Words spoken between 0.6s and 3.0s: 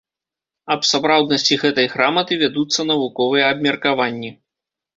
Аб сапраўднасці гэтай граматы вядуцца